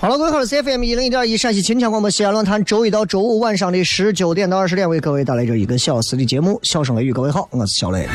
[0.00, 7.12] 好了，各位好，我是 FM 一零一点一陕西秦腔广播西安论坛，周一到周五晚上的十九点到二十点为各位带来这一个小时的节目《笑声雷雨》。
[7.14, 8.08] 各位好，我是小雷。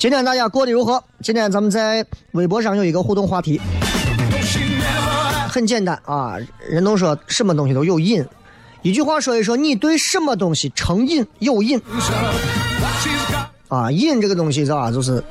[0.00, 1.00] 今天大家过得如何？
[1.22, 3.60] 今天咱们在微博上有一个互动话题，
[5.48, 6.34] 很简单啊，
[6.68, 8.26] 人都说什么东西都有瘾，
[8.82, 11.80] 一句话说一说，你对什么东西成瘾有瘾
[13.68, 13.92] 啊？
[13.92, 14.90] 瘾这个东西是吧？
[14.90, 15.22] 就是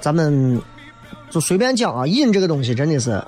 [0.00, 0.58] 咱们
[1.30, 3.22] 就随便讲啊，瘾这个东西真的是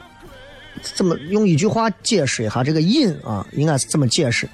[0.83, 3.47] 怎么用一句话解释一下这个瘾啊？
[3.53, 4.49] 应该是这么解释。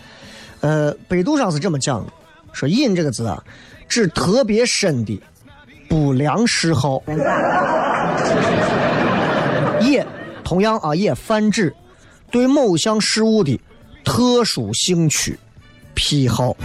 [0.60, 2.12] 呃，百度上是这么讲的，
[2.52, 3.42] 说瘾这个字啊，
[3.86, 5.20] 指特别深的
[5.88, 7.02] 不良嗜好，
[9.80, 10.04] 也
[10.42, 11.74] 同样啊，也泛指
[12.30, 13.60] 对某项事物的
[14.02, 15.38] 特殊兴趣、
[15.92, 16.56] 癖好。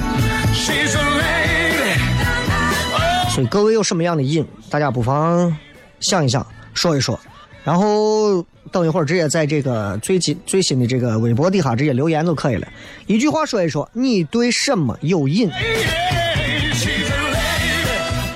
[3.29, 5.55] 所以各位有什么样的瘾，大家不妨
[5.99, 6.45] 想一想，
[6.79, 7.19] 说一说，
[7.61, 8.41] 然后
[8.71, 12.65] 等一会儿直接在这个最近最新的这个微博底下直接留言就可以了。
[13.05, 15.49] 一句话说一说，你对什么有瘾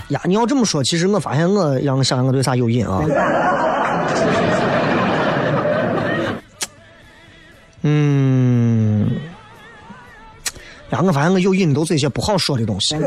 [0.09, 0.19] 呀？
[0.25, 3.01] 你要这么说，其实我发现我让我想想我对啥有瘾啊？
[7.83, 9.09] 嗯，
[10.89, 12.97] 呀，我发现我有瘾都是一些不好说的东西。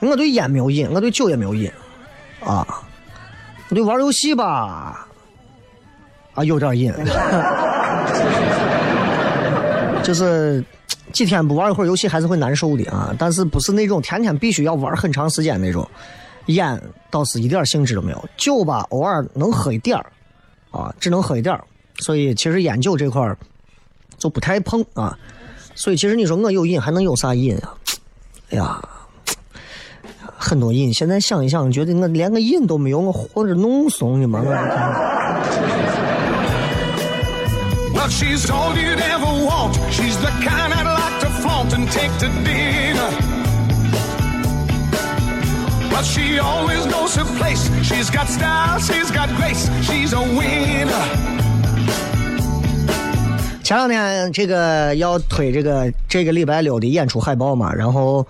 [0.00, 1.70] 我对烟没有瘾，我对酒也没有瘾，
[2.40, 2.66] 啊，
[3.68, 5.06] 我对玩游戏吧，
[6.34, 6.92] 啊有点瘾，
[10.02, 10.64] 就是
[11.12, 15.88] 几天不玩一会儿游戏还是会难受的啊，但是不是那种天天必须要玩很长时间那种。
[16.46, 20.06] 烟倒是一点兴致都没有，酒吧偶尔能喝一点儿，
[20.70, 21.62] 啊，只能喝一点儿，
[21.98, 23.36] 所以其实烟酒这块儿
[24.16, 25.18] 就不太碰啊。
[25.74, 27.74] 所以其实你说我有瘾还能有啥瘾啊？
[28.50, 28.80] 哎呀，
[30.38, 30.94] 很多瘾。
[30.94, 34.40] 现在想一想，觉得我连个瘾都没有，我活着弄怂的嘛。
[34.42, 34.50] 我
[37.94, 39.74] Well, she's all you'd ever want.
[39.90, 43.10] She's the kind I'd like to flaunt and take to dinner.
[45.90, 47.68] But she always knows her place.
[47.82, 48.28] She's got
[48.80, 49.68] she's got grace.
[49.82, 50.94] She's a winner.
[53.64, 58.26] 前两天这个要推这个这个礼拜六的演出海报嘛，然后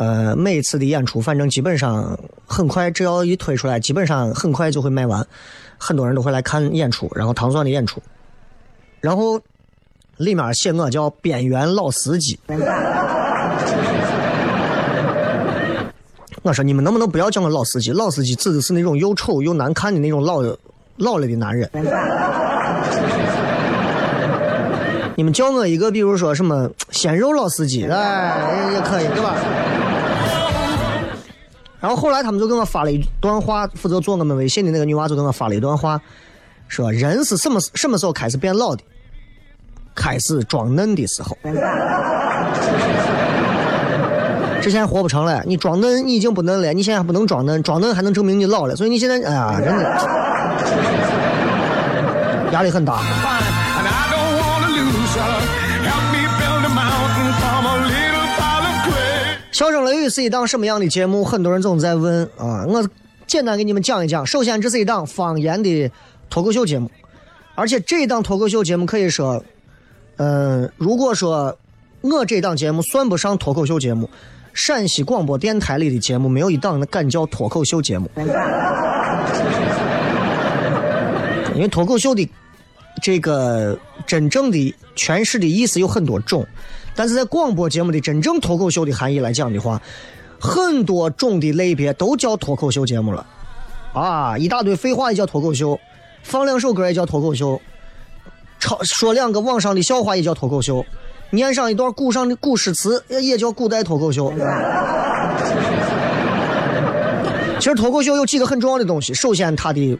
[0.00, 5.26] 呃每一次的演出反正基本上很快，只要一推出来，基本上很快就会卖完，
[5.76, 8.00] 很多人都会来看演出，然后唐蒜的演出，
[9.02, 9.38] 然后
[10.16, 12.40] 里面写我叫边缘老司机。
[16.42, 17.92] 我说 你们能不能不要叫我老司机？
[17.92, 20.40] 老司机指的是那种又丑又难看的那种老
[20.96, 21.70] 老了的男人。
[25.20, 29.34] 你们叫我一个，比如说什么 鲜肉老司机，哎，也可以，对吧？
[31.78, 36.00] 然后后来他们就给我发了一段话，负责做我们微信的那个女娃就给我发了一段话，
[36.68, 36.90] 说？
[36.90, 38.82] 人是什么什么时候开始变老的？
[39.94, 41.36] 开始装嫩的时候。
[44.62, 48.74] 之前活不成了，你装嫩，你已经不嫩了，你现在还不能装嫩，装嫩还能证明你老了。
[48.74, 49.84] 所以你现在，哎呀，真的
[52.52, 53.02] 压力很大。
[59.52, 61.24] 笑声雷雨是一档什么样的节目？
[61.24, 62.88] 很多人总在问啊，我
[63.26, 64.24] 简单给你们讲一讲。
[64.24, 65.90] 首先，这是一档方言的
[66.30, 66.90] 脱口秀节目，
[67.54, 69.44] 而且这档脱口秀节目可以说，
[70.16, 71.58] 嗯、如果说
[72.00, 74.08] 我这档节目算不上脱口秀节目，
[74.54, 78.08] 陕西广播电台里的节目没有一档敢叫脱口秀节目，
[81.54, 82.26] 因为脱口秀的
[83.02, 86.46] 这个真正的诠释的意思有很多种，
[86.94, 89.80] 但是在广播节目的真正脱口秀的含义来讲的话，
[90.38, 93.26] 很多种的类别都叫脱口秀节目了，
[93.92, 95.78] 啊，一大堆废话也叫脱口秀，
[96.22, 97.60] 放两首歌也叫脱口秀，
[98.58, 100.84] 抄说两个网上的笑话也叫脱口秀，
[101.30, 104.32] 念上一段古上的古诗词也也叫古代脱口秀。
[107.58, 109.98] 其实脱口秀有几个很重要的东西，首先它的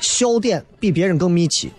[0.00, 1.70] 笑点比别人更密集，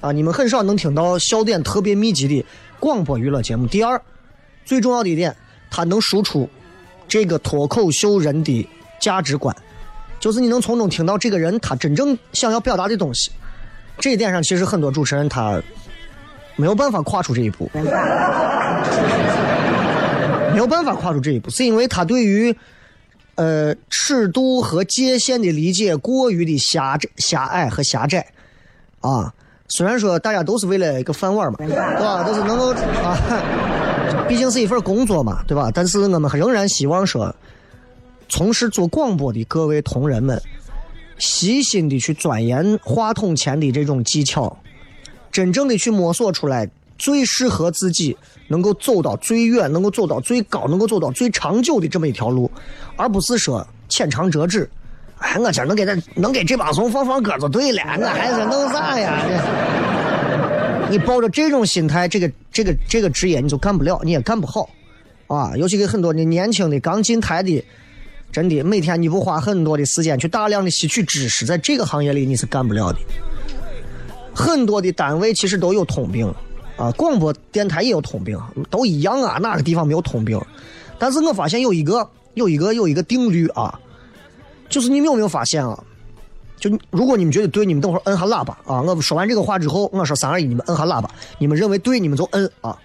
[0.00, 2.42] 啊，你们很少能听到笑点特别密集的
[2.78, 3.66] 广播娱乐节目。
[3.66, 4.00] 第二，
[4.64, 5.36] 最重要的一点，
[5.70, 6.48] 它能输出
[7.06, 8.66] 这个脱口秀人的
[8.98, 9.54] 价值观，
[10.18, 13.30] 就是你能从中听到这个人他真正想要表达的东西。
[13.98, 15.62] 这一点上，其实很多主持人他
[16.56, 17.70] 没有办法跨出这一步，
[20.52, 22.56] 没有办法跨出这一步，是因为他对于
[23.34, 28.26] 呃尺度和界限的理解过于的狭窄、狭隘和狭窄
[29.00, 29.34] 啊。
[29.70, 32.24] 虽然说大家都是为了一个饭碗嘛，对吧？
[32.24, 35.70] 都是能够啊，毕竟是一份工作嘛，对吧？
[35.72, 37.32] 但是我们仍然希望说，
[38.28, 40.42] 从事做广播的各位同仁们，
[41.18, 44.56] 细心的去钻研话筒前的这种技巧，
[45.30, 46.68] 真正的去摸索出来
[46.98, 48.16] 最适合自己，
[48.48, 52.50] 能够走到最远，能够走到最高，能够走到最长久的这么一条路，
[52.96, 54.68] 而不是说浅尝辄止。
[55.20, 59.22] 哎，我今儿能给他能给这帮怂放放歌就对了，我还是弄啥呀？
[60.90, 64.68] 你抱着这种心态，这个这个这个职业你就干不了，你也干不好
[65.28, 65.52] 啊！
[65.56, 67.64] 尤其给很多的年轻的刚进台的，
[68.32, 72.98] 真的每天你不花很多的时间去大量的吸取知识，在这个行业里你是干不了的。
[74.34, 76.32] 很多的单位其实都有通病
[76.76, 78.36] 啊，广播电台也有通病，
[78.70, 80.40] 都一样啊，哪个地方没有通病？
[80.98, 83.78] 但是我发现有一个有一个有一个定律啊，
[84.70, 85.78] 就是你们有没有发现啊？
[86.56, 88.82] 就如果你们觉得对，你们等会儿摁下喇叭啊！
[88.82, 91.10] 我说完这个话之后，我说三二一，你们摁下喇叭。
[91.38, 92.78] 你们认为对，你们就摁啊！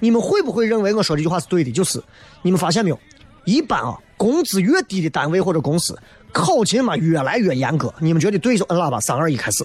[0.00, 1.70] 你们会不会认为我说这句话是对的？
[1.70, 2.02] 就是
[2.42, 2.98] 你们发现没有？
[3.44, 5.96] 一般啊，工资越低的单位或者公司，
[6.32, 7.92] 考勤嘛越来越严格。
[7.98, 9.62] 你们觉得对就摁喇叭，三二一开始。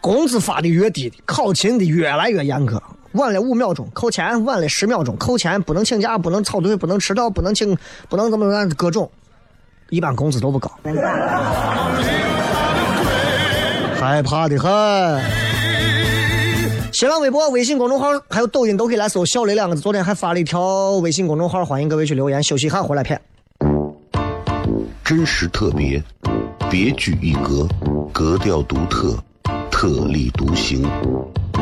[0.00, 2.82] 工资发的越低的，考勤的越来越严格。
[3.16, 7.76] 晚了五秒钟扣钱，晚了十秒钟扣钱，不能请假，不能操队，不能迟到，不能请，
[8.08, 9.10] 不能怎么怎么各种，
[9.90, 10.70] 一般工资都不高，
[13.98, 14.70] 害怕的很。
[16.92, 19.82] 新浪微博、微信公众号还有抖音都可以来搜“小雷”两个字。
[19.82, 22.42] 昨天还发了一条微信公众号，欢迎各位去留言。
[22.42, 23.20] 休息一下，回来片。
[25.04, 26.02] 真实特别，
[26.70, 27.68] 别具一格，
[28.14, 29.14] 格调独特，
[29.70, 30.88] 特立独行，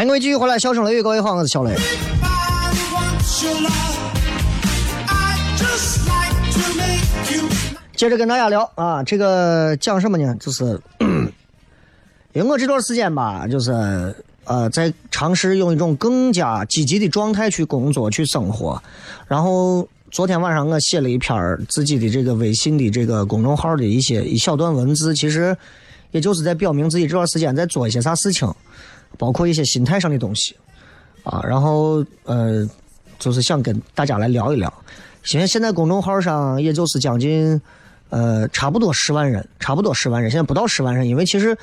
[0.00, 1.76] 欢迎各位继续回来，笑声雷雨，各位好，我是小雷。
[7.94, 10.34] 接着跟大家聊啊，这个讲什么呢？
[10.40, 10.80] 就是，
[12.32, 14.14] 因为我这段时间吧，就是
[14.44, 18.82] 呃，在尝试用一种更加积极的状态去工作、去生活。
[19.28, 21.36] 然后昨天晚上我写了一篇
[21.68, 25.54] 自己的这个微信的这个公众号的一些一小段文字，其实
[26.12, 28.50] 也就是在表明自己这段时间在做一些啥事情，
[29.18, 30.56] 包括一些心态上的东西
[31.22, 31.40] 啊。
[31.44, 32.68] 然后呃，
[33.18, 34.72] 就是想跟大家来聊一聊。
[35.32, 37.60] 因为现在公众号上也就是将近。
[38.12, 41.56] 呃，差不多十万人，差不多十万人，现在不到十万人，因为其实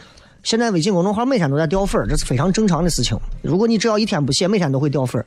[0.44, 3.20] 现在微信公众号每天都在掉粉，这是非常正常的事情。
[3.42, 5.22] 如果你只要一天不写，每天都会掉粉。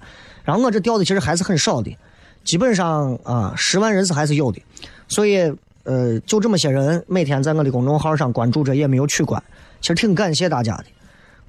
[0.44, 1.94] 然后我这掉的其实还是很少的，
[2.42, 4.62] 基本上啊，十万人是还是有的。
[5.08, 5.40] 所以
[5.82, 9.42] 呃，就这么些人每天在我的公众号上关注着，也没有取关，
[9.82, 10.84] 其实挺感谢大家的。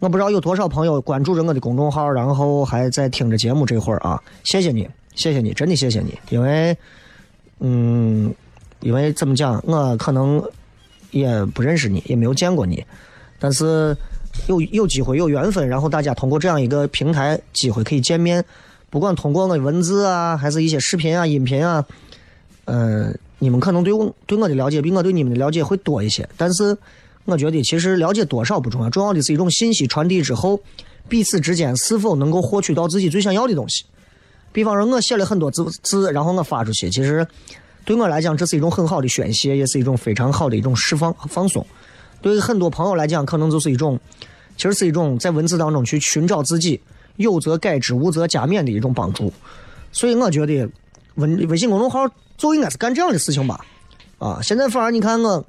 [0.02, 6.76] 我不知道有多少朋友关注着我的公众号，然后还在听着节目这会儿啊，谢谢你，谢谢你，真的谢谢你，因为
[7.60, 8.36] 嗯。
[8.84, 10.44] 因为怎么讲，我可能
[11.12, 12.84] 也不认识你，也没有见过你，
[13.38, 13.96] 但是
[14.48, 18.44] 有有机会有缘分，然后大家通过这样一个平台机会可以见面，
[18.90, 21.86] 不管通过我的文字啊，还是一些视频啊、音频啊，
[22.66, 26.76] 呃，你们可能对我对我的了解比我对你们的了解会多一些，但是
[27.26, 30.60] 我觉得其实了解多少不重要，重要的是一种信息传递之后，
[31.08, 33.84] 彼此之间是否能够获取到自己最想要的东西。
[34.52, 37.28] 比方说，我写了很多字字，然后我发出去，其实。
[37.84, 41.66] 对我来讲，这是一种很好的宣泄，也是一种非常好的一种释放和放松。
[42.22, 44.00] 对于很多朋友来讲，可能就是一种，
[44.56, 46.80] 其实是一种在文字当中去寻找自己
[47.16, 49.34] 有则改之，无则加勉的一种帮助。
[49.92, 50.70] 所以我觉得，
[51.16, 53.66] 微微信公众号就应该是干这样的事情吧。
[54.20, 55.44] 啊，现在反而你看我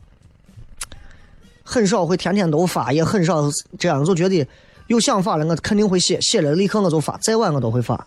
[1.63, 3.43] 很少会天天都发，也很少
[3.79, 4.47] 这样，就觉得
[4.89, 8.07] 有想法了，我肯定会写，写了立刻我就发，再晚我都会发。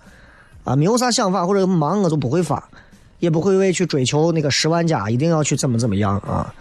[0.64, 2.68] 啊，没有啥想法或者忙我就不会发。
[3.20, 6.54] 也不会为去追求那个十万加，一定要去怎么怎么样啊！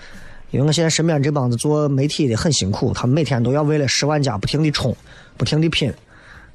[0.52, 4.96] 因为我现在身边这帮子做媒体的很辛苦，他们每天都要为了十万加不停的冲，
[5.36, 5.92] 不停的拼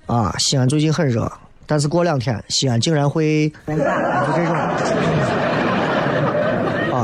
[0.05, 0.34] 啊！
[0.39, 1.29] 西安最近很热，
[1.67, 4.55] 但是过两天西安竟然会就这种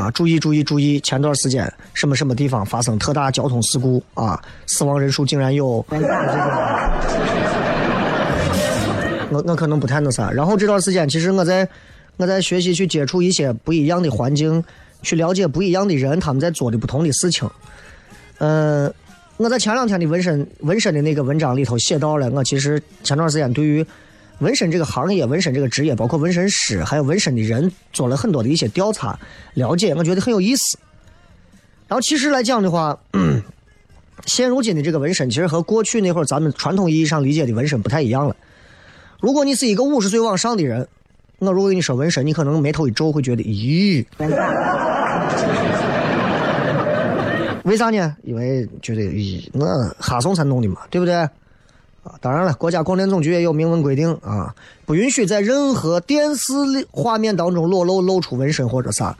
[0.05, 0.11] 啊！
[0.11, 0.99] 注意注意注意！
[0.99, 4.41] 前段时间什么什么地方发生特大交通事故啊？
[4.67, 5.85] 死亡人数竟然有
[9.31, 10.31] 我我可能不太那啥。
[10.31, 11.67] 然后这段时间其实我在。
[12.17, 14.63] 我在学习去接触一些不一样的环境，
[15.01, 17.45] 去了解不一样的人，他们在做的不同的事情。
[18.37, 18.89] 嗯，
[19.35, 23.85] 我在前两天的纹身纹身的那个文章里头写到了，我其实前段时间对于
[24.39, 29.17] 纹身这个行业、纹身这个职业，包括纹身师还有纹身的人，做了很多的一些调查
[29.53, 30.77] 了解，我觉得很有意思。
[31.87, 32.97] 然后其实来讲的话，
[34.25, 38.35] 现如今的这个纹身，其实和过去那会儿咱们传统意义上理解的纹身不太一样了。
[39.21, 40.87] 如果你是一个五十岁往上的人，
[41.39, 44.05] 我如果跟你说纹身，你可能眉头一皱，会觉得咦？
[47.63, 48.15] 为啥呢？
[48.23, 49.65] 因为觉得咦，我
[49.99, 51.27] 哈怂才弄的嘛，对不对？
[52.05, 54.53] 啊，当然了，国家广电总局也有明文规定啊，
[54.85, 56.53] 不允许在任何电视
[56.91, 59.17] 画面当中裸露露出纹身或者啥。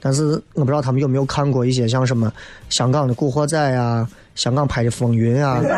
[0.00, 2.32] 但是我不知道他们有没有看过一些像什么
[2.70, 5.60] 香港的《古惑仔》啊，香港拍的《风云》啊。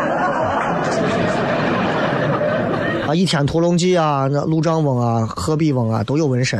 [3.04, 6.58] 啊，《倚天屠龙记》啊，那陆丈翁啊、何必翁啊都有纹身。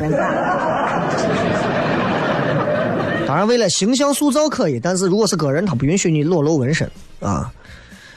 [3.27, 7.51] 当然，为了形象塑造可以，但是如果是个人，他不允许你裸露纹身啊。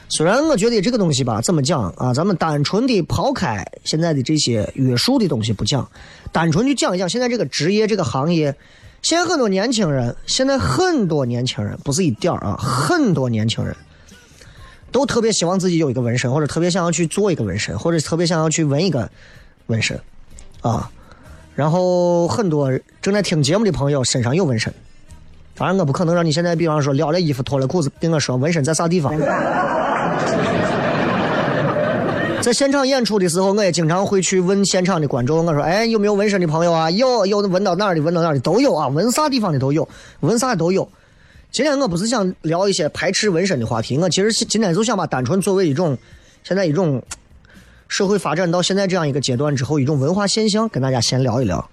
[0.08, 2.14] 虽然我觉得这个东西吧，怎么讲啊？
[2.14, 5.88] 咱们单纯的抛开现在的这些约束的东西不讲，
[6.32, 8.54] 单纯去讲一讲现在这个职业、这个行业。
[9.02, 13.76] 现在很多年轻人，现在很多年轻人不是一点啊，很多年轻人。
[14.90, 19.08] 都特别希望自己有一个纹身，或者特别想要去做一个纹身，或者特别想要去纹一个
[19.66, 20.00] 纹身，
[20.62, 20.90] 啊，
[21.54, 22.72] 然后很多
[23.02, 24.72] 正在听节目的朋友身上有纹身，
[25.54, 29.12] 反正我不可能让你现在，比方说撩了衣服脱了裤子跟我说纹身在啥地方。
[32.40, 36.90] 在现场演出的时候，我也经常会去问现场的观众，我说：“哎，有没有纹身的朋友啊？
[36.90, 39.88] 有，有纹到哪儿的，纹到哪儿的都有啊，纹啥地方的都有，
[40.20, 40.88] 纹啥都有。”
[41.50, 45.96] 今天我不是想聊一些排斥纹身的话题，我其实今天就想把单纯作为一种
[46.44, 47.02] 现在一种
[47.88, 51.68] 社会发展到现在这样一个阶段之后一种文化现象，跟大家先聊一聊。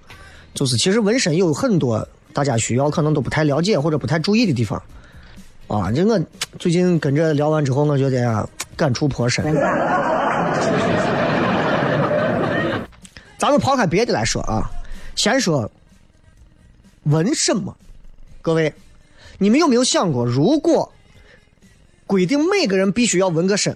[0.54, 4.82] 就是其实纹身有很多大家需要可能都不太了解或者不太注意的地方
[5.78, 5.92] 啊。
[5.92, 6.20] 这我
[6.60, 9.44] 最近跟着聊完之后，我觉得呀感触颇深。
[13.38, 14.72] 咱们抛开别的来说啊，
[15.16, 15.70] 先说
[17.04, 17.76] 纹什么，
[18.42, 18.74] 各位。
[19.38, 20.92] 你们有没有想过，如果
[22.08, 23.76] 规定每个人必须要纹个身，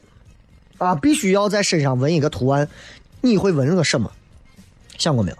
[0.77, 2.67] 啊，必须要在身上纹一个图案，
[3.19, 4.09] 你会纹个什么？
[4.97, 5.37] 想过没有？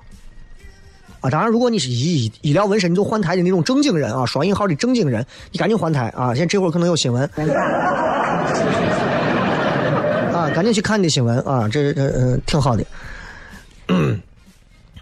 [1.22, 6.34] 啊，当然，如果你是医医疗纹身，你就换台的那种正经人啊，双引号的正经人，你赶紧换台啊！
[6.34, 7.24] 现在这会儿可能有新闻，
[10.34, 12.86] 啊，赶紧去看你的新闻啊，这这呃挺好的。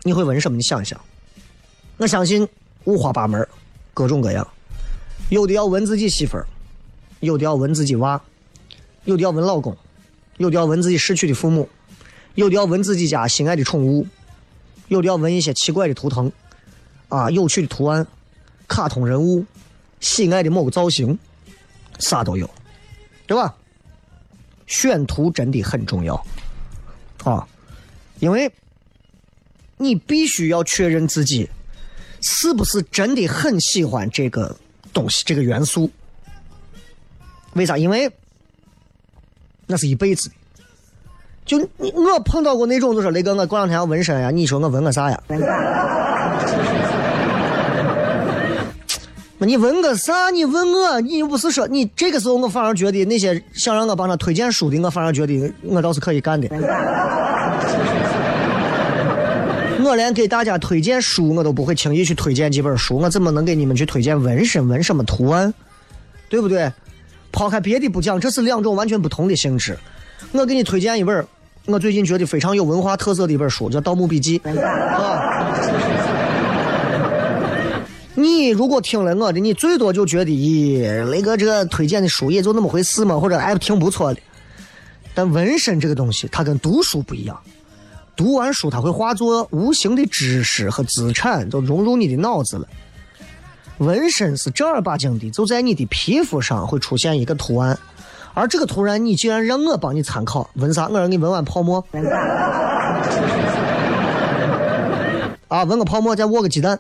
[0.03, 0.57] 你会纹什么？
[0.57, 0.99] 你想一想，
[1.97, 2.47] 我相信
[2.85, 3.47] 五花八门，
[3.93, 4.47] 各种各样，
[5.29, 6.47] 有的要纹自己媳妇儿，
[7.19, 8.19] 有的要纹自己娃，
[9.03, 9.77] 有的要纹老公，
[10.37, 11.69] 有的要纹自己逝去的父母，
[12.33, 14.07] 有的要纹自己家心爱的宠物。
[14.87, 16.31] 有的要纹一些奇怪的图腾，
[17.09, 18.05] 啊，有趣的图案，
[18.67, 19.45] 卡通人物，
[19.99, 21.17] 喜爱的某个造型，
[21.99, 22.49] 啥都有，
[23.25, 23.55] 对吧？
[24.65, 26.25] 选图真的很重要，
[27.23, 27.47] 啊，
[28.19, 28.51] 因为
[29.77, 31.49] 你必须要确认自己
[32.21, 34.57] 是不是真的很喜欢这个
[34.91, 35.89] 东西、这个元素。
[37.53, 37.77] 为啥？
[37.77, 38.11] 因为
[39.65, 40.29] 那是一辈子。
[41.47, 45.17] 就你我碰到过那种，就说雷哥，我过两天要纹身呀，你说我纹个啥呀？
[49.39, 50.29] 你纹个啥？
[50.29, 56.49] 你问我，你又不是说你这个时候，我反而觉得那些想让我帮他推荐书的，我反而觉得我倒是可以干的。
[59.85, 65.53] 我连给大家推荐书，我都不会轻易去推荐几本书，我怎么能给你们去推荐纹身、纹什么图案？
[66.27, 66.69] 对不对？
[67.31, 69.77] 抛开别的不讲，这是两种完全不同的性质。
[70.33, 71.25] 我给你推荐一本。
[71.67, 74.39] 我最近觉得非常有文化特色的一本书，叫《盗墓笔记》。
[74.59, 75.53] 啊，
[78.15, 84.21] 你如果听了我的，你最多就觉得，咦，雷哥这推荐的书也就那么回事嘛，或者哎挺不错的。
[85.13, 87.37] 但纹身这个东西，它跟读书不一样。
[88.15, 92.65] 读完书，它会化作无形的知识和资产，就融入你的脑子了。
[93.79, 97.77] 纹身是正儿八经的，就在你的皮肤上会出现一个图案。
[98.37, 100.87] 而这个突然，你竟然让我帮你参考，纹啥？
[100.89, 101.83] 我让你纹完泡沫，
[105.47, 106.79] 啊，纹个泡沫，再握个鸡蛋，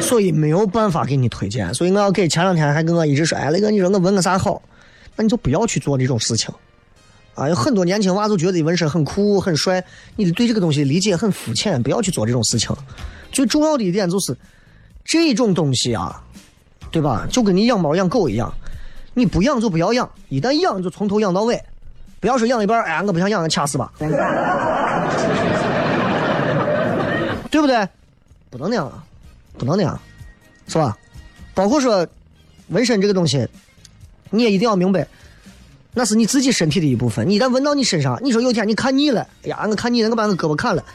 [0.00, 1.74] 所以没有办法给你推荐。
[1.74, 4.62] 所以我要给前两天还跟我一直说，哎，那个你说我纹个啥好？
[5.16, 6.54] 那你就不要去做这种事情。
[7.34, 12.70] 啊，有很多年轻娃就觉得纹身很酷很帅，你对这个东西理解很肤浅，不要去做这种事情。
[13.32, 14.36] 最重要的一点就是，
[15.04, 16.22] 这种东西啊。
[16.90, 17.26] 对吧？
[17.30, 18.52] 就跟你养猫养狗一样，
[19.14, 21.62] 你不养就不要养，一旦养就从头养到尾，
[22.20, 23.92] 不要说养一半，哎，我不想养了，掐死吧，
[27.50, 27.88] 对不对？
[28.50, 29.02] 不能那样啊，
[29.58, 30.00] 不能那样，
[30.66, 30.96] 是吧？
[31.54, 32.06] 包括说
[32.68, 33.46] 纹身这个东西，
[34.30, 35.06] 你也一定要明白，
[35.94, 37.28] 那是你自己身体的一部分。
[37.28, 40.82] 你一旦纹到你身上，你说有天你看腻了，哎呀，我看腻了，我把我胳膊砍了，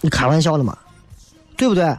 [0.00, 0.76] 你开玩笑的嘛？
[1.56, 1.94] 对不对？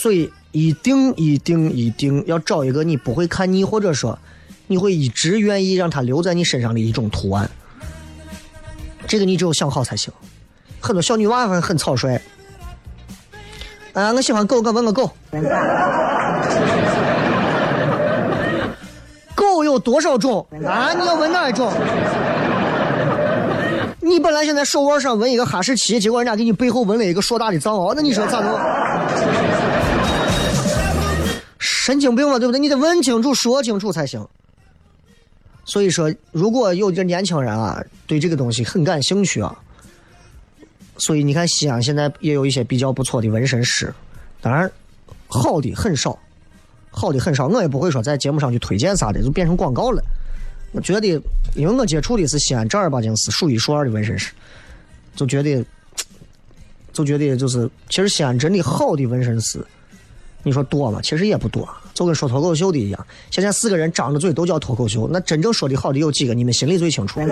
[0.00, 4.16] 所以，一定、一定、一定要找一个你不会看腻，或者说
[4.68, 7.50] 你会一直愿意让它留在你身上的一种图案。
[9.08, 10.12] 这个你只有想好才行。
[10.78, 12.16] 很多小女娃很草率。
[13.92, 15.10] 啊，我喜欢狗，我问个狗。
[19.34, 20.46] 狗有多少种？
[20.64, 21.72] 啊，你要问哪一种？
[24.00, 28.56] 你本来想在手腕上纹一个哈士奇，结果人家给你背后纹了一个硕大的藏獒，那你说咋弄？
[31.88, 32.60] 神经病了，对不对？
[32.60, 34.22] 你得问清楚、说清楚才行。
[35.64, 39.58] 所以说，如果有这年轻人啊，对这个东西很感兴趣啊，
[40.98, 43.90] 所以你看，西安现在也有一些比较不错的纹身师，
[44.42, 44.70] 当然
[45.28, 46.18] 好的很少，
[46.90, 47.46] 好的很少。
[47.46, 50.04] 我也不会说在节目上去推荐啥的，就变成广告了。
[50.72, 51.08] 我觉得，
[51.54, 54.30] 因为我接触的是西安正儿八经是数一数二的纹身师，
[55.16, 55.64] 就觉得，
[56.92, 59.66] 就觉得就是，其实西安真的好的纹身师。
[60.48, 61.00] 你说多吗？
[61.02, 63.06] 其实也不多，就跟说脱口秀的一样。
[63.30, 66.34] 现在四个人张着嘴都叫脱口秀，那真正说的好的有几个？
[66.34, 67.28] 你们心里最清楚， 对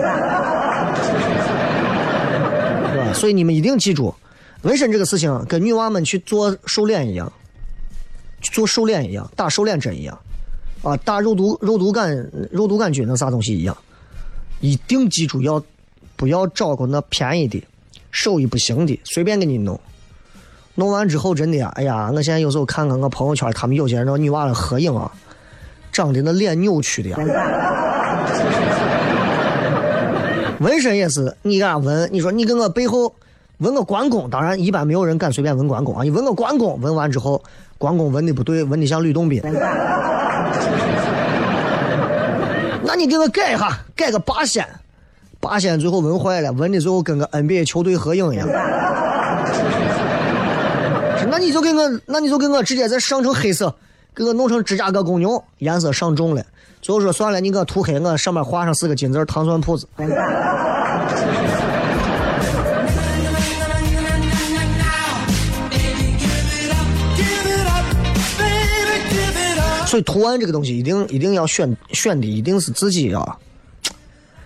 [2.97, 3.13] 吧？
[3.15, 4.15] 所以你们一定记住，
[4.63, 7.33] 纹身这个事情跟女娃们去做瘦脸一样，
[8.43, 10.19] 做瘦脸一样，打瘦脸针一样，
[10.83, 13.77] 啊，打肉毒肉毒杆肉毒杆菌那啥东西一样，
[14.61, 15.63] 一定记住要
[16.17, 17.63] 不要找个那便宜的，
[18.11, 19.81] 手艺不行的，随便给你弄。
[20.77, 25.11] 弄完之后，真的呀，哎呀，我现在有时候看看我朋友圈，他们有些人那女娃的合影啊，
[25.91, 27.19] 长得那脸扭曲的呀。
[30.61, 32.09] 纹身也是，你敢纹？
[32.13, 33.13] 你说你给我背后
[33.59, 36.03] 纹个关公，当然一般没有人敢随便纹关公啊。
[36.03, 37.43] 你纹个关公，纹完之后，
[37.79, 39.43] 关公纹的不对，纹的像吕洞宾。
[42.83, 44.67] 那你给我改一下，改个八仙，
[45.41, 48.47] 八仙最后纹坏了，纹的最后跟个 NBA 球队合影一样。
[51.37, 53.77] 那你就给我，那你就给我直接再上成黑色，
[54.15, 56.43] 给我弄成芝加哥公牛，颜色上重了。
[56.81, 59.87] 最后说算了，你给我涂黑，我上面画上四个金字糖蒜铺子。
[69.85, 73.37] 所以图案这个东西，一定一定要选选的，一定是自己啊，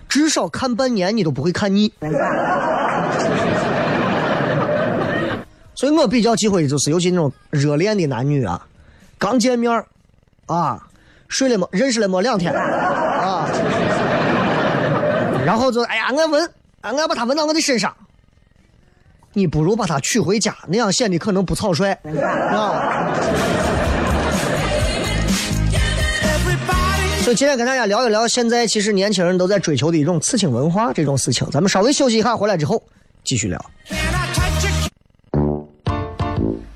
[0.09, 1.93] 至少看半年你都不会看腻。
[5.81, 8.67] 所以我比较忌讳的就是，尤其那种热恋的男女啊，
[9.17, 9.83] 刚见面
[10.45, 10.79] 啊，
[11.27, 13.49] 睡了没认识了没两天啊，
[15.43, 16.47] 然后就哎呀，我闻，
[16.81, 17.91] 啊，我要把他闻到我的身上，
[19.33, 23.11] 你不如把他娶回家，那样显得可能不草率啊。
[27.23, 31.49] 所以今天跟大家聊一聊，现在其实年轻人都在追求的一种刺青文化这种事情。
[31.49, 32.83] 咱们稍微休息一下，回来之后
[33.23, 33.59] 继续聊。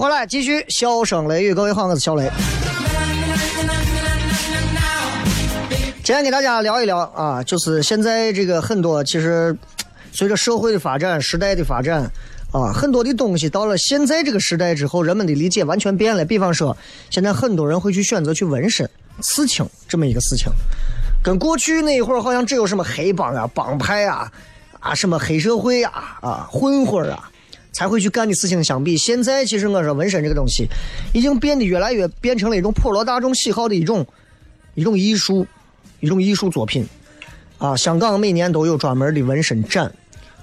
[0.00, 2.30] 回来继续笑声雷雨，各位好，我是小雷。
[6.04, 9.56] 今天给大家聊一聊啊，就是现在这个很多其实
[10.12, 12.08] 随着社会的发展、时代的发展
[12.52, 16.24] 啊，很多的东西到了现在这个时代之后，人们的理解完全变了。
[16.24, 16.76] 比方说，
[17.10, 18.88] 现在很多人会去选择去纹身、
[19.20, 20.46] 刺青这么一个事情，
[21.24, 24.30] 跟过去那一会儿好像只有什么黑帮啊、帮派啊、
[24.78, 27.28] 啊什么黑社会啊、啊混混啊。
[27.78, 30.66] 才会去干的事情相比，现在其实我说纹身这个东西，
[31.12, 34.04] 已经变得越来越变成了一种普罗大众喜好的一种
[34.74, 35.46] 一种艺术，
[36.00, 36.84] 一种艺术作品。
[37.58, 39.92] 啊，香港每年都有专门的纹身展，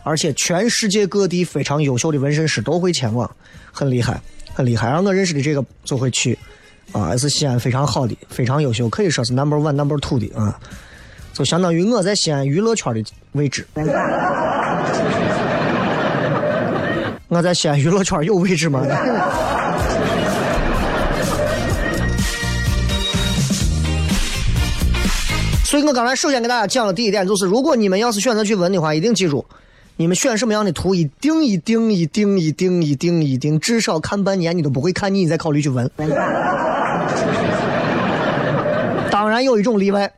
[0.03, 3.29] 而且全世界各地非常优秀的纹身师都会前往，
[3.69, 4.21] 很厉害，
[4.53, 4.89] 很厉害。
[4.89, 6.39] 让我认识的这个就会去，
[6.93, 10.57] 啊，是西安非常好的，非常优秀，可以说是 number one number two 的啊，
[11.33, 13.67] 就相当于我在西安娱乐圈的位置。
[17.27, 18.81] 我在西安娱乐圈有位置吗？
[25.63, 29.43] 所以我刚才首先给大家讲的第一点就是，如果你们要是选择去纹的话，一定记住，
[29.97, 35.89] 你们选什么样的图，一定一定一定一定一定一定，至少看半年你都不会看腻，你再考虑去纹。
[39.11, 40.09] 当然有一种例外，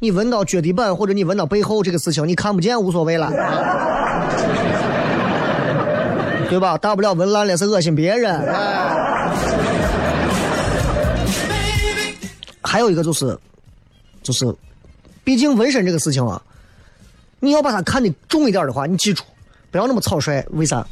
[0.00, 3.32] 你纹到脚底板或者你纹到背后这个事情，你看不见无所谓了。
[6.48, 6.78] 对吧？
[6.78, 8.40] 大不了纹烂了是恶心别人。
[12.62, 13.38] 还有一个就是，
[14.22, 14.54] 就是
[15.24, 16.40] 毕竟纹身这个事情啊，
[17.40, 19.22] 你要把它看得重一点的话，你记住，
[19.70, 20.44] 不要那么草率。
[20.50, 20.86] 为啥？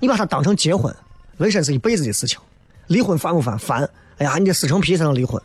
[0.00, 0.94] 你把它当成结婚，
[1.38, 2.38] 纹身是一辈子的事情。
[2.86, 3.58] 离婚烦不烦？
[3.58, 3.88] 烦。
[4.18, 5.40] 哎呀，你得撕成皮才能离婚。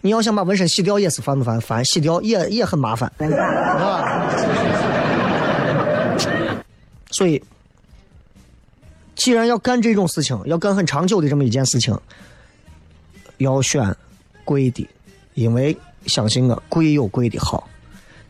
[0.00, 1.60] 你要想把纹身洗掉也是烦不烦？
[1.60, 1.84] 烦。
[1.84, 4.28] 洗掉也也很麻烦， 啊。
[7.10, 7.42] 所以，
[9.14, 11.96] 既然要干这种事情，要干很长久的这么一件事情，
[13.38, 13.94] 要选
[14.44, 14.88] 贵的，
[15.34, 17.68] 因为相信我，贵有贵的好。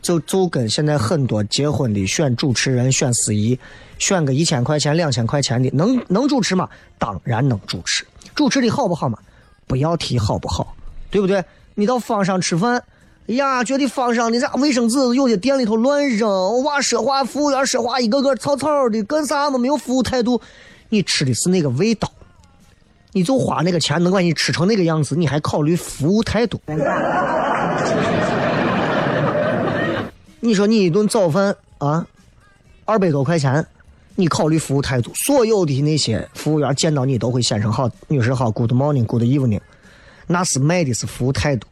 [0.01, 3.57] 就就跟现在很多结婚的选主持人、选司仪，
[3.97, 6.67] 选个一千块钱、两千块钱的，能能主持吗？
[6.99, 8.05] 当然能主持。
[8.35, 9.17] 主持的好不好嘛？
[9.65, 10.75] 不要提好不好，
[11.09, 11.41] 对不对？
[11.75, 12.83] 你到坊上吃饭，
[13.27, 19.57] 哎呀，觉得坊上的啥卫生纸有些店里头乱扔，哇，说话服务员说话一个个草草的，干啥嘛？
[19.57, 20.41] 没有服务态度。
[20.93, 22.07] 你吃的是那个味道，
[23.13, 26.61] 你就花那个钱能把你吃成那个样子，你还考虑服务态度？
[30.39, 32.05] 你说你一顿早饭啊，
[32.85, 33.65] 二百多块钱，
[34.13, 35.11] 你考虑服务态度？
[35.15, 39.61] 所有的那些服务员见到你都会先生好，女士好，Good morning，Good evening，
[40.27, 41.67] 那是卖的是服务态度。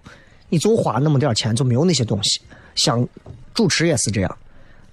[0.50, 2.42] 你就花那么点钱就没有那些东西。
[2.74, 3.08] 像
[3.54, 4.38] 主持也是这样，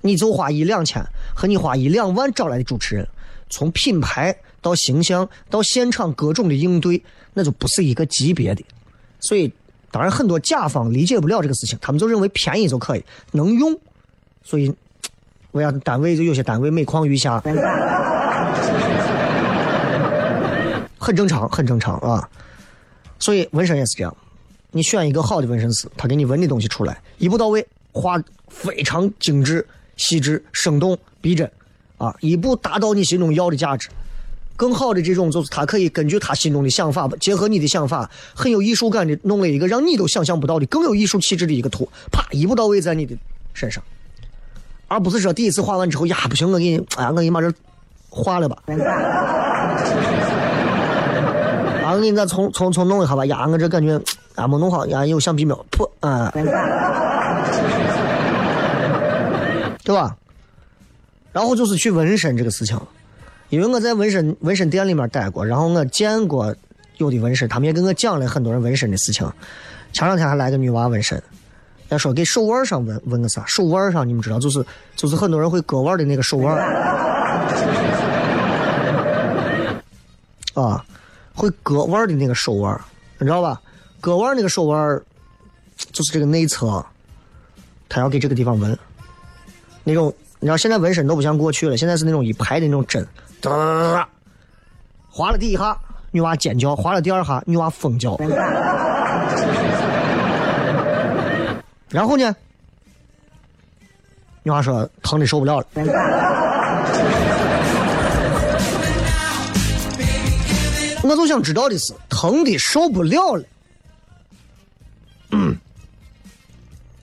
[0.03, 1.03] 你就花一两千
[1.35, 3.09] 和你花一两万找来的主持人，
[3.49, 7.03] 从品牌到形象到现场各种的应对，
[7.35, 8.65] 那就不是一个级别的。
[9.21, 9.53] 所以。
[9.91, 13.75] 当然，很多甲方理解不了这个事情，他们就认为便宜就可以能用，
[14.45, 14.71] 所以
[15.51, 17.41] 我要单位就有些单位每况愈下，
[20.99, 22.29] 很正常，很正常啊。
[23.19, 24.15] 所以纹身也是这样，
[24.73, 31.51] 你选一个好的纹身师，他给你纹的东西出来一步到位，画非常精致、细致、生动、逼真，
[31.99, 33.89] 啊，一步达到你心中要的价值。
[34.57, 43.17] 更好的这种就是他可以根据他心中的想法，结合你的想法，很有艺术感的弄了一个让你都想象不到的更有艺术气质的一个图，啪一步到位在你的
[43.55, 43.81] 身上，
[44.89, 47.53] 而不是说第一次画完之后呀不行，我给你哎我给你把这
[48.11, 48.57] 画了吧，
[51.85, 54.01] 啊我给你再重重重弄一下吧，呀我这感觉
[54.35, 56.33] 啊没弄好呀有橡皮苗，噗啊，
[59.85, 60.17] 对吧？
[61.39, 62.77] 然后就是去纹身这个事情。
[63.49, 66.53] 因为我在纹身纹身店里面待过，然后我见过
[66.97, 69.25] 有的纹身，他们也跟我讲了很多人纹身的事情。
[69.93, 71.23] 前两天还来个女娃纹身，
[71.91, 73.45] 要说给手腕上纹纹个啥？
[73.47, 76.57] 手腕上你们知道，就是就是很多人会割腕的那个手腕。
[80.55, 80.85] 啊，
[81.35, 82.77] 会割腕的那个手腕，
[83.19, 83.63] 你知道吧？
[84.01, 85.01] 割腕那个手腕，
[85.93, 86.85] 就是这个内侧，
[87.89, 88.77] 他要给这个地方纹。
[89.85, 93.07] 那种你知道，现在纹身都不像过去了，现在是那种一排的那种针。
[93.41, 94.09] 哒哒哒
[95.09, 95.77] 划了第一下，
[96.11, 98.17] 女娃尖叫；划了第二下，女娃疯叫。
[101.91, 102.37] 然后呢，
[104.43, 105.67] 女娃说疼的受不了了。
[111.03, 113.43] 我就想知道的是，疼的受不了了，
[115.31, 115.57] 嗯，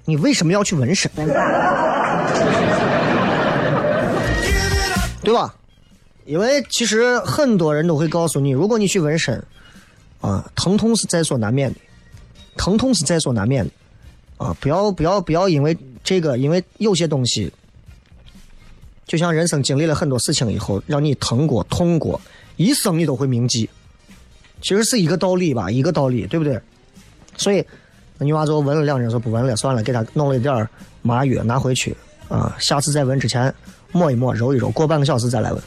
[0.05, 1.11] 你为什么要去纹身？
[5.25, 5.53] 对吧？
[6.25, 9.43] 因为其实很多人都会告诉你，如果你去纹身，
[10.21, 11.79] 啊，疼痛是在所难免的，
[12.55, 13.71] 疼痛是在所难免的，
[14.37, 17.51] 啊，不要不要不要因为这个，因为有些东西，
[19.05, 22.19] 就像人生经历了很多事情以后，让你疼过、痛过，
[22.55, 23.69] 一生你都会铭记，
[24.61, 26.59] 其实是一个道理吧，一个道理，对不对？
[27.37, 27.63] 所以，
[28.17, 30.67] 那女娃子纹了两针，说不纹了，算了，给她弄了一点
[31.01, 31.95] 麻药拿回去，
[32.29, 33.53] 啊，下次再纹之前
[33.91, 35.61] 抹一抹、揉一揉，过半个小时再来纹。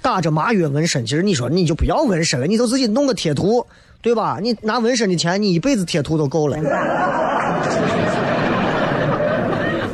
[0.00, 3.66] 打着麻药纹身，其实你说你就不要纹身了，你就自己弄个贴图，
[4.02, 4.38] 对吧？
[4.42, 6.56] 你拿纹身的钱，你一辈子贴图都够了。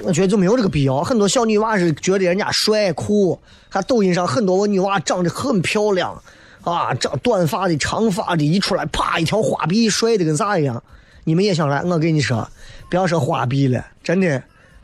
[0.03, 1.03] 我觉得就没有这个必要。
[1.05, 6.21] 很多小女娃是觉得人家帅酷，还抖音上很多我女娃长得很漂亮，
[6.63, 10.83] 啊，长短发的、长发的，一出来啪一条花臂，帅的跟啥一样。
[11.23, 11.85] 你们也想来？
[11.85, 12.49] 我跟你说，
[12.89, 14.43] 不要说花臂了，真的。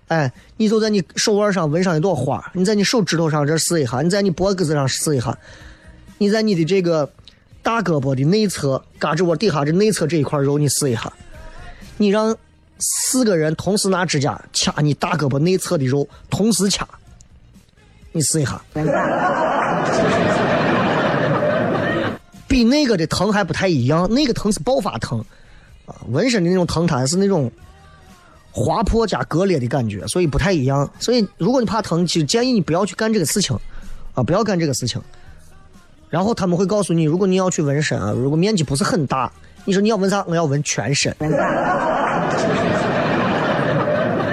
[0.08, 5.36] 哎，你就在你手腕上纹上一朵花，你在你手指头上这试一下，你在你脖子上试一下，
[6.18, 7.10] 你在你的这个
[7.60, 11.12] 大胳膊的内侧，胳肢窝底下这内侧这一块肉你试一下，
[11.96, 12.36] 你让
[12.78, 16.86] 四个人同时拿指甲掐你大胳膊内侧的肉，同时掐，
[18.12, 18.62] 你试一下，
[22.46, 25.18] 比那个的疼还不太一样，那个疼是爆发疼，
[25.84, 27.50] 啊，纹身的那种疼它是那种。
[28.56, 30.90] 划破加割裂的感觉，所以不太一样。
[30.98, 33.54] 所以如果你怕疼，其实建议你不要去干这个事情，
[34.14, 34.98] 啊，不要干这个事情。
[36.08, 39.30] 然后他们会告诉你，如果你要去纹身啊，如果面积不是很大，
[39.66, 40.24] 你说你要纹啥？
[40.26, 41.14] 我要纹全身。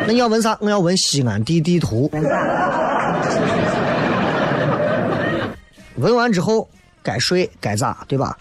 [0.06, 0.58] 那你要纹啥？
[0.62, 2.10] 我要纹西安地地图。
[5.98, 6.70] 纹完之后
[7.02, 8.38] 该睡该咋，对吧？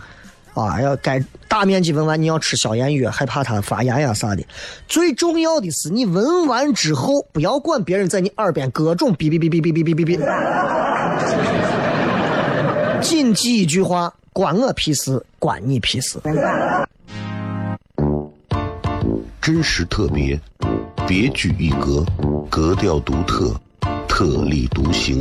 [0.54, 4.44] 啊，要该大面积问完，你要吃消炎药，害怕它发炎呀啥的。
[4.86, 10.20] 最重要的是，你问完之后，不要管别人在你耳边各种哔哔哔哔哔哔哔哔哔，
[13.00, 16.20] 谨记一句话：关我屁事，关你屁事。
[19.40, 20.40] 真实特别，
[21.08, 22.06] 别具一格，
[22.48, 23.52] 格调独特，
[24.06, 25.20] 特立独行，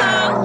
[0.00, 0.44] Hello!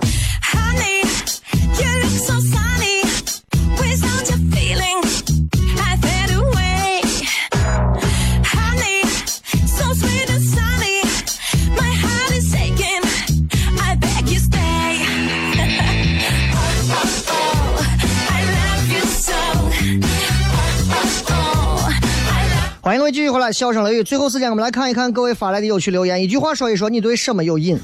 [23.26, 24.04] 续回来，笑声雷雨。
[24.04, 26.22] 最后时间，我们来看一看各位发来的有趣留言。
[26.22, 27.76] 一句话说一说，你对什么有瘾？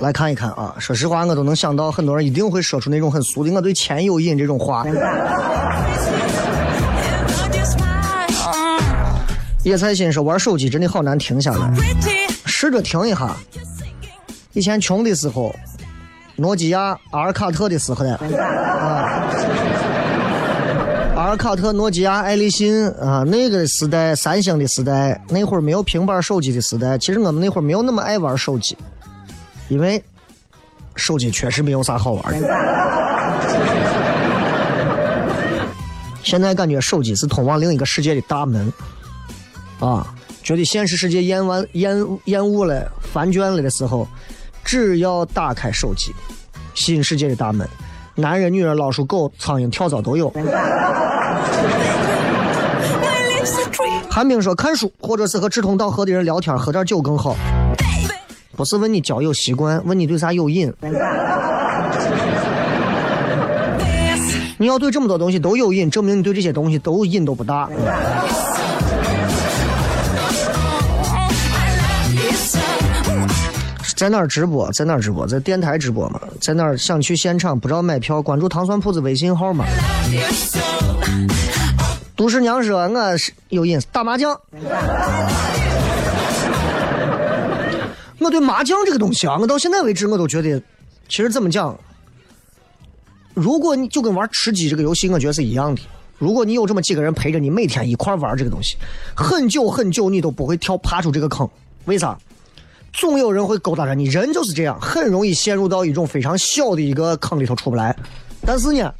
[0.00, 0.74] 来看一看啊！
[0.80, 4.84] 说实话，我都能想到很多人一定会说出那种很俗的“我对钱有瘾”这种话。
[4.84, 4.94] love
[7.54, 9.12] your smile.
[9.62, 11.72] 野菜心说玩手机真的好难停下来，
[12.46, 13.36] 试着停一下。
[14.54, 15.54] 以前穷的时候，
[16.34, 19.19] 诺基亚、阿尔卡特的时候呢，啊，
[21.30, 28.76] 尔卡特、诺基亚、爱立信啊，那个时代，三星的时代，那会儿没有平板手机的时代，其实我们那会儿没有那么爱玩手机，
[29.68, 30.02] 因为
[30.96, 32.48] 手机确实没有啥好玩的。
[36.24, 38.72] 现在感觉手机是通往另一个世界的大门，
[39.78, 40.12] 啊，
[40.42, 44.08] 觉得现实世界厌完厌厌恶了、烦倦了的时候，
[44.64, 46.12] 只要打开手机，
[46.74, 47.68] 新世界的大门，
[48.20, 50.32] 男人、女人、老鼠、狗、苍蝇、跳蚤都有。
[54.10, 57.36] 韩冰说：“看书，或者是和志同道合的人聊天，喝点酒更好。
[58.56, 60.72] 不是问你交友习惯，问你对啥有瘾。
[64.58, 67.68] 你要对这么多东西都有瘾，证明你对这些东西都瘾都不大。
[74.00, 74.72] 在哪儿直播？
[74.72, 75.26] 在哪儿直播？
[75.26, 76.18] 在电台直播嘛？
[76.40, 77.60] 在哪儿想去现场？
[77.60, 79.66] 不知道买票，关注糖蒜铺子微信号嘛。
[82.16, 84.34] 杜十娘说我是有瘾，打麻将。
[88.20, 90.58] 我对麻将这个东西啊，我到现在为止我都觉得，
[91.06, 91.78] 其实怎么讲，
[93.34, 95.82] 如果你就跟玩吃鸡这个游戏，我觉得是一样的。
[96.16, 98.78] 如果你有这么几个人陪着你，每天一块玩这个东西，
[99.14, 101.46] 很久很久你都不会跳爬出这个坑。
[101.84, 102.16] 为啥？
[102.92, 107.96] 总有人会勾搭着你，人就是这样，很容易陷入到一种非常小的一个坑里头出不来。
[108.44, 108.92] 但是呢，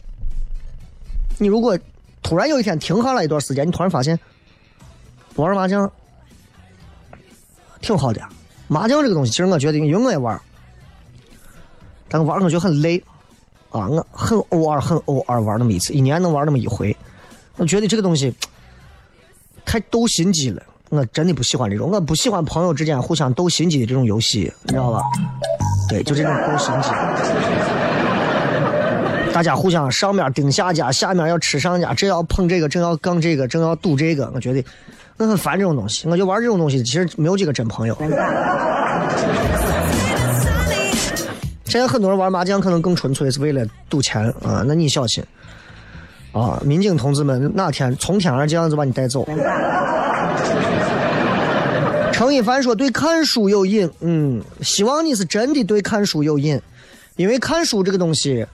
[1.38, 1.78] 你如果
[2.22, 4.18] 突然有一天停下来一段时间，你突然发现
[5.34, 5.90] 玩麻将
[7.80, 8.22] 挺好的。
[8.68, 10.40] 麻将这个东西，其实我觉得，因为我也玩，
[12.08, 13.02] 但我玩我觉得很累
[13.70, 16.96] 啊，我很偶尔很偶尔玩那么一次，一年能玩那么一回。
[17.56, 18.32] 我觉得这个东西
[19.64, 25.00] 太斗心机了，我真的不喜欢这种，我不喜欢朋友之间互相斗心机的这种游戏，你知道吧？
[25.88, 26.90] 对，就这种斗心机。
[29.32, 34.64] 大家互相上面盯下家，下面要吃上家，这要碰这个，正要杠这个，正要赌这个，我觉得
[35.16, 37.96] 我很烦这种东西，我就玩这种东西，其实没有几个真朋友。
[41.66, 45.22] 现在很多人玩麻将，可能更纯粹是为了赌钱啊，那你小心
[46.32, 46.60] 啊！
[46.64, 49.24] 民警同志们，哪天从天而降就把你带走。
[52.30, 56.60] 程一凡说对看书有瘾，嗯，希望你是真的对看书有瘾，
[57.16, 58.46] 因为看书这个东西，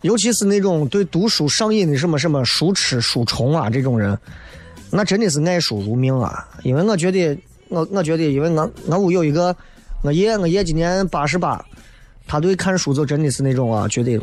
[0.00, 4.18] 尤其是那种对读书上瘾的什么什么书痴、书虫啊这种人，
[4.90, 6.48] 那真的是爱书如命啊！
[6.64, 7.38] 因为我觉得，
[7.68, 9.54] 我我觉得，因为我我屋有一个
[10.02, 11.64] 我爷，我爷今年八十八，
[12.26, 14.20] 他对看书就真的是那种啊，觉得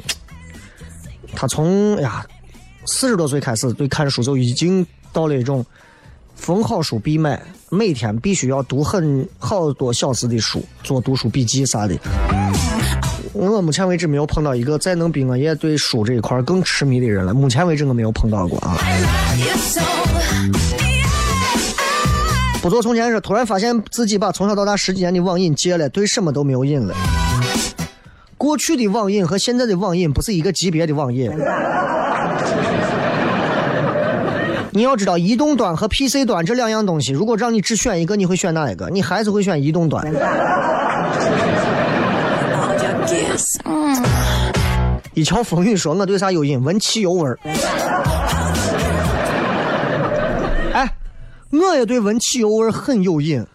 [1.33, 2.25] 他从呀
[2.87, 5.65] 四十多岁开始对看书就已经到了一种
[6.35, 11.95] 逢好书必买，每天必须要读很好多小时的书，做读书笔记啥的。
[13.33, 17.33] 我目前为止没有碰到一个再能比我爷对书这一块更痴迷的人了。
[17.33, 18.77] 目前为止我没有碰到过啊。
[22.61, 26.93] 不做从前事，突然发现自己把从小到大十几年的网瘾戒了，对什么都没有瘾了。
[28.37, 31.31] 过去的网瘾和现在的网瘾不是一个级别的网瘾。
[34.73, 38.89] 你要知道，移动端和 PC 端这两样东西，如果让你只选一个，你会选哪一个？
[38.89, 40.01] 你还是会选移动端。
[45.13, 46.63] 一桥风雨说：“我对啥有瘾？
[46.63, 47.37] 闻汽油味儿。”
[50.73, 50.89] 哎，
[51.51, 53.45] 我也对闻汽油味儿很有瘾。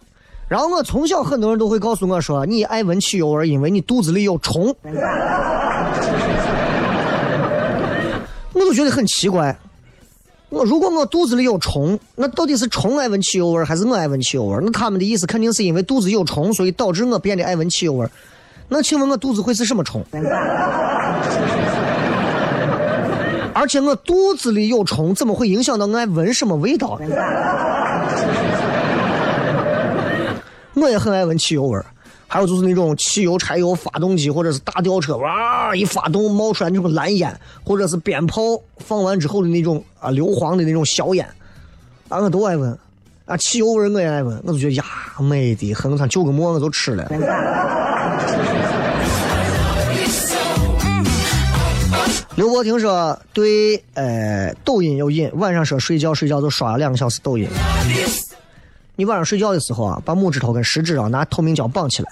[0.47, 4.67] 然后我从小很多人都会告诉我说：“你爱闻汽油味儿，因为你肚子里有虫。”
[8.53, 9.57] 我都觉得很奇怪。
[10.49, 14.57] 我如果我肚子里有虫，那到底是虫爱闻汽油味，还是我爱闻汽油味？
[14.63, 18.07] 那他们的意思肯定是因为肚子有虫，所以导致我变得爱闻汽油味。
[18.69, 20.01] 那请问我肚子会是什么虫？
[23.53, 26.97] 而且我肚子里有虫，怎么会影响到我爱闻什么味道？
[30.75, 31.77] 我也很爱闻汽油味，
[32.27, 38.41] 还有就是那种汽油、柴油发动机或者是大吊车，哇一发动冒出来那种蓝烟，或者是鞭炮
[38.77, 41.25] 放完之后的那种啊硫磺的那种硝烟，
[42.09, 42.77] 啊我都爱闻。
[43.25, 44.85] 啊汽油味我也爱闻，我就觉得呀
[45.19, 47.11] 美的很，我看就个馍我都吃了。
[52.35, 57.49] 刘伯听说对呃抖音有瘾，晚上说睡觉睡觉就刷两个小时抖音。
[58.99, 62.11] 你晚上睡觉的时候啊，把拇指头跟食指啊拿透明胶绑起来。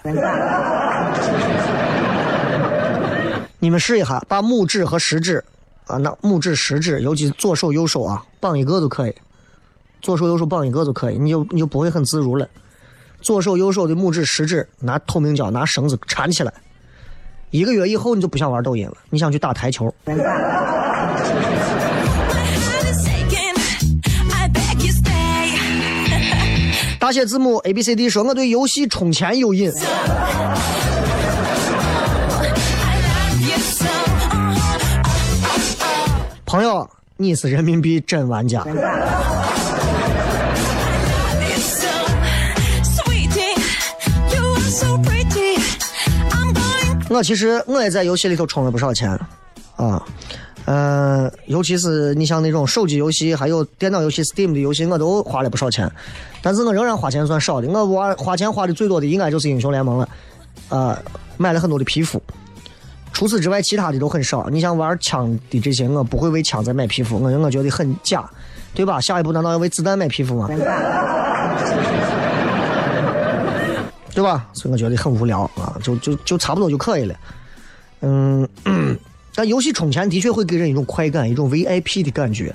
[3.57, 5.43] 你们试一下，把拇指和食指
[5.87, 9.15] 啊，那拇指、食指，尤其左手、右手啊，绑一个就可以。
[9.99, 12.47] 左手、右手绑一个就可以，你就你就不会很自如了。
[13.19, 16.53] 左手、右手的拇指、食指拿透明胶、拿绳子缠起来。
[17.49, 19.91] 一个月以后，你就不想玩抖音了，你想去打台球。
[27.05, 29.71] 大写字母 A B C D 说：“我对游戏充钱有瘾。”
[36.47, 38.65] 朋友，你是人民币真玩家。
[47.07, 49.11] 我其实我也在游戏里头充了不少钱，
[49.75, 50.01] 啊，
[50.65, 55.91] 呃，尤其是你像那种手机游戏，还有电脑游戏、Steam 的游戏，我都花了不少钱。
[56.41, 60.09] 但是我仍然花钱算少的，我玩花钱花的最多的应该就是英雄联盟了，
[60.69, 60.99] 啊，
[61.37, 62.21] 买了很多的皮肤。
[63.13, 64.49] 除此之外，其他的都很少。
[64.49, 68.29] 你像玩枪的这些，我不会为枪再买皮肤，我我觉得很假，
[68.73, 68.99] 对吧？
[68.99, 70.47] 下一步难道要为子弹买皮肤吗？
[74.13, 74.47] 对吧？
[74.53, 77.15] 所以我觉得很无聊啊，就就就差不多就可以了。
[78.01, 78.47] 嗯，
[79.35, 82.53] 但游戏充钱的确会给人一种快感，一种 VIP 的感觉。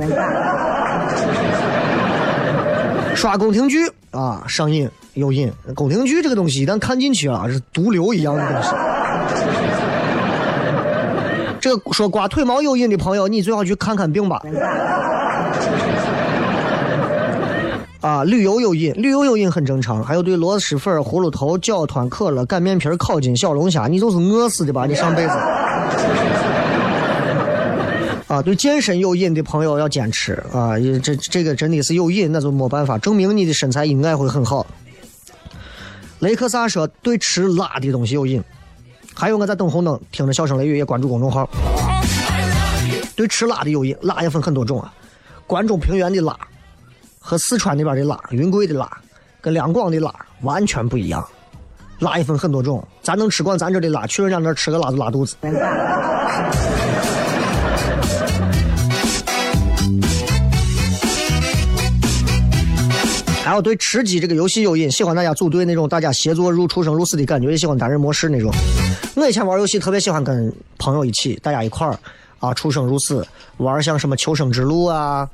[3.14, 3.78] 刷宫廷剧
[4.12, 5.52] 啊，上瘾有瘾。
[5.74, 8.70] 宫廷剧这个东西一旦看进去了，是毒瘤一样的东西。
[11.60, 14.40] 这个说刮腿毛有瘾的朋友，你最好去看看病吧。
[18.00, 20.02] 啊，旅游有瘾，旅游有瘾很正常。
[20.02, 24.86] 还有对螺蛳粉、葫芦头、饺团、可乐、擀面皮、烤筋、小龙虾，你就是饿死的吧？
[24.86, 25.32] 你上辈子。
[28.30, 30.78] 啊，对健身有瘾的朋友要坚持啊！
[31.02, 34.64] 这这个真的是有瘾，那就没办法，证明你的身材应该会很好。
[36.20, 38.40] 雷克萨说对吃辣的东西有瘾，
[39.14, 41.50] 还有我在等红灯，听着笑声雷雨也关注公众号。
[43.16, 44.94] 对吃辣的有瘾，辣也分很多种啊，
[45.44, 46.38] 关中平原的辣。
[47.18, 48.88] 和四川那边的辣、云贵的辣，
[49.40, 51.26] 跟两广的辣完全不一样。
[51.98, 55.34] 辣也分很多种，咱能吃惯咱这的辣，去人家那吃个辣就拉肚子。
[63.50, 68.48] 还有对吃鸡这个游戏有瘾，喜欢大家组队那种大家协作入出生入死的感觉，也喜欢单人模式那种。
[69.16, 71.98] 我以前玩游戏特别喜欢跟朋友一起，大家一块儿
[72.38, 73.26] 啊出生入死，
[73.56, 75.28] 玩像什么求生之路啊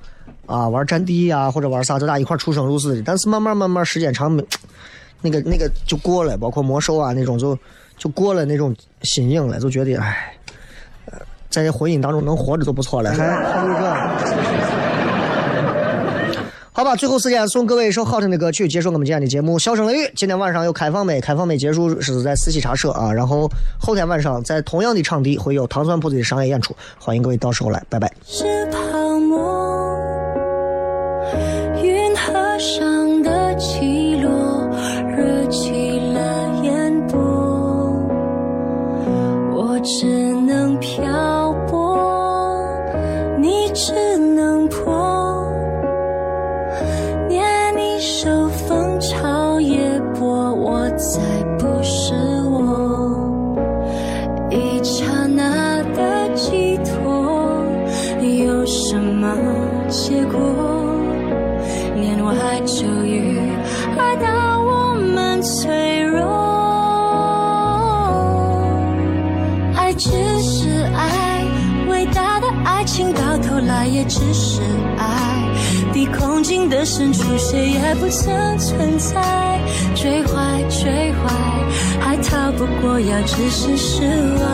[0.47, 3.03] 啊玩战地啊，或者玩啥，大家一块儿出生入死的。
[3.05, 4.43] 但是慢慢慢慢时间长，没
[5.21, 7.55] 那个那个就过了，包括魔兽啊那种就
[7.99, 10.35] 就过了那种新颖了，就觉得哎，
[11.05, 11.19] 呃
[11.51, 14.66] 在这婚姻当中能活着就不错了，还还有一个。
[16.77, 19.59] 好吧，最后时间送各位一首好听的歌曲，结束我们今天的节目。
[19.59, 23.51] 笑声雷雨，今天晚上有开放麦，开放麦结束是在四喜茶社啊，然后
[23.81, 28.13] 后天晚上在同样的场地会有糖蒜铺子的商业演出，欢迎各位到时候来，拜拜。
[28.27, 28.79] 是泡
[29.19, 29.99] 沫，
[31.83, 32.96] 云河上
[76.87, 79.21] 深处，谁也不曾存在。
[79.97, 81.29] 追怀追怀，
[82.01, 84.47] 还逃不过要置身事外。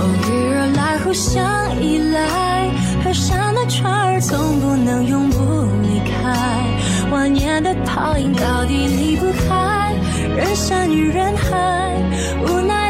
[0.00, 1.44] 偶遇而来，互相
[1.78, 2.70] 依赖，
[3.04, 5.38] 河上的船儿总不能永不
[5.82, 6.34] 离开。
[7.10, 9.92] 万年的泡影到底离不开
[10.34, 11.94] 人山与人海，
[12.46, 12.88] 无奈。